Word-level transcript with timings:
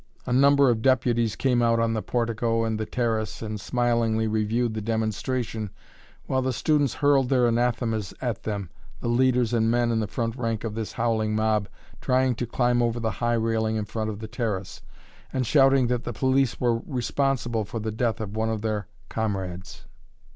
A 0.25 0.33
number 0.33 0.71
of 0.71 0.81
deputies 0.81 1.35
came 1.35 1.61
out 1.61 1.79
on 1.79 1.93
the 1.93 2.01
portico 2.01 2.63
and 2.63 2.79
the 2.79 2.87
terrace, 2.87 3.43
and 3.43 3.61
smilingly 3.61 4.27
reviewed 4.27 4.73
the 4.73 4.81
demonstration, 4.81 5.69
while 6.25 6.41
the 6.41 6.51
students 6.53 6.95
hurled 6.95 7.29
their 7.29 7.45
anathemas 7.47 8.11
at 8.19 8.41
them, 8.41 8.71
the 8.99 9.07
leaders 9.07 9.53
and 9.53 9.69
men 9.69 9.91
in 9.91 9.99
the 9.99 10.07
front 10.07 10.35
rank 10.35 10.63
of 10.63 10.73
this 10.73 10.93
howling 10.93 11.35
mob 11.35 11.67
trying 12.01 12.33
to 12.33 12.47
climb 12.47 12.81
over 12.81 12.99
the 12.99 13.11
high 13.11 13.35
railing 13.37 13.75
in 13.75 13.85
front 13.85 14.09
of 14.09 14.17
the 14.17 14.27
terrace, 14.27 14.81
and 15.31 15.45
shouting 15.45 15.85
that 15.85 16.03
the 16.03 16.13
police 16.13 16.59
were 16.59 16.79
responsible 16.87 17.63
for 17.63 17.79
the 17.79 17.91
death 17.91 18.19
of 18.19 18.35
one 18.35 18.49
of 18.49 18.63
their 18.63 18.87
comrades. 19.07 19.85